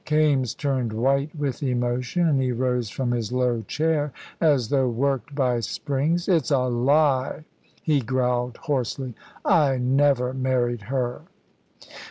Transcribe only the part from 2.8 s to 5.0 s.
from his low chair as though